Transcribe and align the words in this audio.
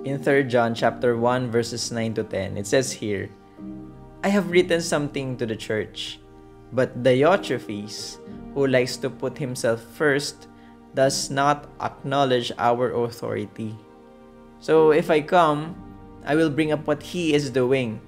In 0.00 0.18
3 0.18 0.44
John 0.48 0.74
chapter 0.74 1.16
1 1.16 1.50
verses 1.52 1.92
9 1.92 2.14
to 2.14 2.24
10, 2.24 2.56
it 2.56 2.66
says 2.66 2.90
here, 2.90 3.28
I 4.24 4.28
have 4.28 4.50
written 4.50 4.80
something 4.80 5.36
to 5.36 5.46
the 5.46 5.54
church, 5.54 6.18
but 6.72 7.02
Diotrephes, 7.02 8.18
who 8.54 8.66
likes 8.66 8.96
to 8.98 9.10
put 9.10 9.36
himself 9.36 9.84
first, 9.94 10.48
does 10.94 11.30
not 11.30 11.68
acknowledge 11.80 12.50
our 12.58 12.90
authority. 13.04 13.76
So 14.58 14.90
if 14.90 15.10
I 15.10 15.20
come, 15.20 15.76
I 16.24 16.34
will 16.34 16.50
bring 16.50 16.72
up 16.72 16.86
what 16.86 17.02
he 17.02 17.34
is 17.34 17.50
doing, 17.50 18.00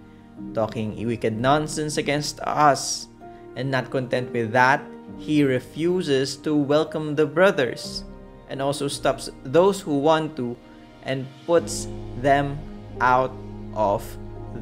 talking 0.54 0.94
wicked 1.06 1.38
nonsense 1.38 1.96
against 1.96 2.40
us. 2.40 3.08
And 3.56 3.70
not 3.70 3.90
content 3.90 4.32
with 4.32 4.50
that, 4.50 4.82
he 5.18 5.44
refuses 5.44 6.36
to 6.38 6.54
welcome 6.54 7.14
the 7.14 7.26
brothers 7.26 8.04
and 8.48 8.60
also 8.60 8.88
stops 8.88 9.30
those 9.44 9.80
who 9.80 9.98
want 9.98 10.36
to 10.36 10.56
and 11.04 11.26
puts 11.46 11.88
them 12.20 12.58
out 13.00 13.32
of 13.74 14.04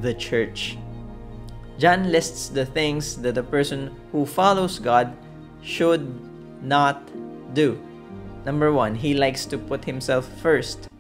the 0.01 0.15
church. 0.15 0.77
John 1.79 2.13
lists 2.13 2.49
the 2.49 2.67
things 2.67 3.17
that 3.23 3.39
a 3.39 3.43
person 3.43 3.95
who 4.13 4.27
follows 4.27 4.79
God 4.79 5.17
should 5.63 6.07
not 6.63 7.03
do. 7.55 7.81
Number 8.45 8.73
one, 8.73 8.95
he 8.95 9.15
likes 9.15 9.47
to 9.47 9.59
put 9.59 9.85
himself 9.85 10.27
first. 10.43 10.93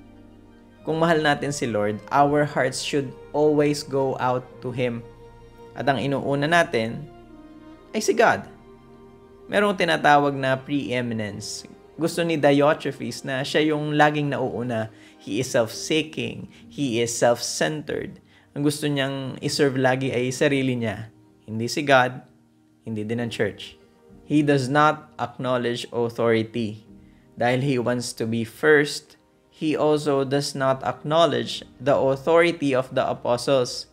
Kung 0.83 0.98
mahal 0.98 1.23
natin 1.23 1.55
si 1.55 1.70
Lord, 1.70 2.02
our 2.11 2.42
hearts 2.42 2.83
should 2.83 3.14
always 3.30 3.86
go 3.86 4.19
out 4.19 4.42
to 4.66 4.74
Him. 4.74 5.06
At 5.78 5.86
ang 5.86 6.02
inuuna 6.02 6.50
natin 6.50 7.06
ay 7.95 8.02
si 8.02 8.11
God. 8.19 8.50
Merong 9.47 9.78
tinatawag 9.78 10.34
na 10.34 10.59
preeminence. 10.59 11.62
Gusto 12.02 12.27
ni 12.27 12.34
Diotrephes 12.34 13.23
na 13.23 13.47
siya 13.47 13.70
yung 13.70 13.95
laging 13.95 14.34
nauuna. 14.34 14.91
He 15.23 15.38
is 15.38 15.55
self-seeking. 15.55 16.51
He 16.66 16.98
is 16.98 17.15
self-centered. 17.15 18.19
Ang 18.59 18.66
gusto 18.66 18.91
niyang 18.91 19.38
iserve 19.38 19.78
lagi 19.78 20.11
ay 20.11 20.34
sarili 20.34 20.75
niya. 20.75 21.14
Hindi 21.47 21.70
si 21.70 21.86
God, 21.86 22.27
hindi 22.83 23.06
din 23.06 23.22
ang 23.22 23.31
church. 23.31 23.78
He 24.27 24.42
does 24.42 24.67
not 24.67 25.14
acknowledge 25.14 25.86
authority. 25.94 26.83
Dahil 27.39 27.62
he 27.62 27.78
wants 27.78 28.11
to 28.19 28.27
be 28.27 28.42
first, 28.42 29.14
he 29.55 29.78
also 29.78 30.27
does 30.27 30.59
not 30.59 30.83
acknowledge 30.83 31.62
the 31.78 31.94
authority 31.94 32.75
of 32.75 32.91
the 32.91 33.06
apostles. 33.06 33.87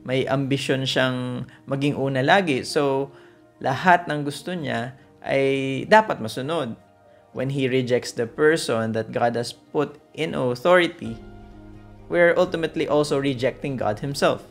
May 0.00 0.24
ambisyon 0.24 0.88
siyang 0.88 1.44
maging 1.68 1.92
una 2.00 2.24
lagi. 2.24 2.64
So, 2.64 3.12
lahat 3.60 4.08
ng 4.08 4.24
gusto 4.24 4.56
niya 4.56 4.96
ay 5.20 5.84
dapat 5.84 6.24
masunod. 6.24 6.88
When 7.32 7.50
he 7.50 7.70
rejects 7.70 8.10
the 8.10 8.26
person 8.26 8.92
that 8.92 9.12
God 9.14 9.36
has 9.36 9.52
put 9.54 10.02
in 10.14 10.34
authority, 10.34 11.18
we're 12.10 12.34
ultimately 12.36 12.88
also 12.90 13.22
rejecting 13.22 13.78
God 13.78 14.02
Himself. 14.02 14.42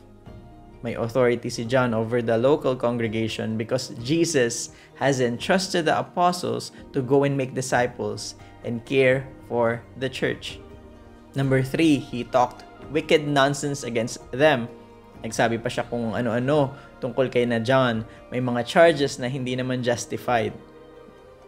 May 0.79 0.95
authority 0.95 1.51
si 1.51 1.67
John 1.67 1.91
over 1.91 2.23
the 2.23 2.39
local 2.39 2.71
congregation 2.79 3.59
because 3.59 3.91
Jesus 3.99 4.71
has 4.95 5.19
entrusted 5.19 5.91
the 5.91 5.99
apostles 5.99 6.71
to 6.95 7.03
go 7.03 7.27
and 7.27 7.35
make 7.35 7.51
disciples 7.51 8.39
and 8.63 8.79
care 8.87 9.27
for 9.51 9.83
the 9.99 10.07
church. 10.07 10.63
Number 11.35 11.59
three, 11.59 11.99
he 11.99 12.23
talked 12.23 12.63
wicked 12.95 13.27
nonsense 13.27 13.83
against 13.83 14.23
them. 14.31 14.71
Nagsabi 15.19 15.59
pa 15.59 15.67
siya 15.67 15.83
kung 15.83 16.15
ano-ano 16.15 16.71
tungkol 17.03 17.27
kay 17.27 17.43
na 17.43 17.59
John. 17.59 18.07
May 18.31 18.39
mga 18.39 18.63
charges 18.63 19.19
na 19.19 19.27
hindi 19.27 19.59
naman 19.59 19.83
justified. 19.83 20.55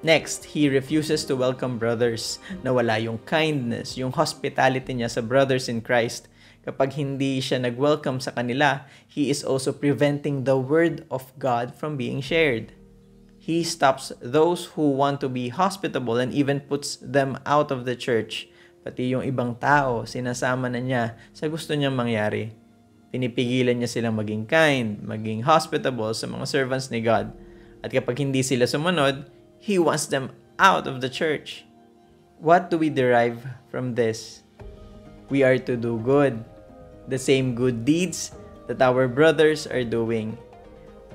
Next, 0.01 0.57
he 0.57 0.65
refuses 0.65 1.21
to 1.29 1.37
welcome 1.37 1.77
brothers 1.77 2.41
na 2.65 2.73
wala 2.73 2.97
yung 2.97 3.21
kindness, 3.29 4.01
yung 4.01 4.09
hospitality 4.09 4.97
niya 4.97 5.13
sa 5.13 5.21
brothers 5.21 5.69
in 5.69 5.77
Christ. 5.77 6.25
Kapag 6.65 6.97
hindi 6.97 7.37
siya 7.37 7.61
nag-welcome 7.61 8.17
sa 8.17 8.33
kanila, 8.33 8.89
he 9.05 9.29
is 9.29 9.45
also 9.45 9.69
preventing 9.69 10.49
the 10.49 10.57
word 10.57 11.05
of 11.13 11.29
God 11.37 11.77
from 11.77 12.01
being 12.01 12.17
shared. 12.17 12.73
He 13.37 13.61
stops 13.61 14.09
those 14.21 14.73
who 14.73 14.93
want 14.93 15.21
to 15.21 15.29
be 15.29 15.53
hospitable 15.53 16.17
and 16.17 16.33
even 16.33 16.65
puts 16.65 16.97
them 16.97 17.37
out 17.45 17.69
of 17.69 17.85
the 17.85 17.93
church. 17.93 18.49
Pati 18.81 19.13
yung 19.13 19.21
ibang 19.21 19.57
tao, 19.61 20.09
sinasama 20.09 20.65
na 20.65 20.81
niya 20.81 21.13
sa 21.33 21.45
gusto 21.45 21.77
niyang 21.77 21.93
mangyari. 21.93 22.53
Pinipigilan 23.13 23.77
niya 23.77 23.89
silang 23.89 24.17
maging 24.17 24.49
kind, 24.49 24.97
maging 25.05 25.45
hospitable 25.45 26.09
sa 26.17 26.25
mga 26.25 26.45
servants 26.49 26.89
ni 26.89 27.05
God. 27.05 27.33
At 27.85 27.93
kapag 27.93 28.17
hindi 28.21 28.41
sila 28.41 28.65
sumunod, 28.65 29.40
He 29.61 29.77
wants 29.77 30.09
them 30.09 30.33
out 30.57 30.89
of 30.89 30.99
the 30.99 31.09
church. 31.09 31.63
What 32.41 32.73
do 32.73 32.81
we 32.81 32.89
derive 32.89 33.45
from 33.69 33.93
this? 33.93 34.41
We 35.29 35.45
are 35.45 35.61
to 35.61 35.77
do 35.77 36.01
good, 36.01 36.43
the 37.07 37.21
same 37.21 37.53
good 37.53 37.85
deeds 37.85 38.33
that 38.65 38.81
our 38.81 39.07
brothers 39.07 39.69
are 39.69 39.85
doing. 39.85 40.35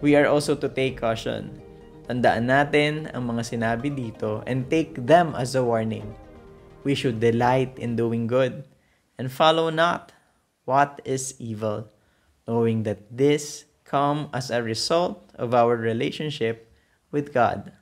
We 0.01 0.15
are 0.15 0.31
also 0.31 0.55
to 0.55 0.71
take 0.71 1.03
caution 1.03 1.67
Tandaan 2.07 2.47
natin 2.47 3.11
ang 3.11 3.27
mga 3.27 3.43
sinabi 3.43 3.91
dito 3.91 4.39
and 4.47 4.71
take 4.71 4.95
them 4.95 5.35
as 5.35 5.59
a 5.59 5.63
warning. 5.67 6.07
We 6.87 6.95
should 6.95 7.19
delight 7.19 7.75
in 7.83 7.99
doing 7.99 8.31
good 8.31 8.63
and 9.19 9.27
follow 9.27 9.75
not 9.75 10.15
what 10.71 11.03
is 11.03 11.35
evil, 11.43 11.91
knowing 12.47 12.87
that 12.87 13.11
this 13.11 13.67
come 13.83 14.31
as 14.31 14.55
a 14.55 14.63
result 14.63 15.35
of 15.35 15.51
our 15.51 15.75
relationship 15.75 16.71
with 17.11 17.35
God. 17.35 17.75